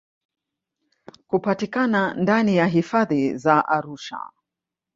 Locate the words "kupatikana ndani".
1.27-2.55